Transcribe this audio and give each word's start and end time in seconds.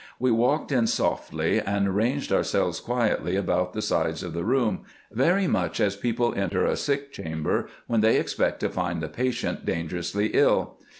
"We 0.17 0.31
walked 0.31 0.71
in 0.71 0.87
softly, 0.87 1.61
and 1.63 1.95
ranged 1.95 2.31
ourselves 2.33 2.79
quietly 2.79 3.35
about 3.35 3.73
the 3.73 3.83
sides 3.83 4.23
of 4.23 4.33
the 4.33 4.43
room, 4.43 4.79
very 5.11 5.45
much 5.45 5.79
as 5.79 5.95
people 5.95 6.33
enter 6.35 6.65
a 6.65 6.75
sick 6.75 7.11
chamber 7.11 7.67
when 7.85 8.01
they 8.01 8.17
expect 8.17 8.61
to 8.61 8.69
find 8.69 8.99
the 8.99 9.07
patient 9.07 9.63
dangerously 9.63 10.31
ill. 10.33 10.79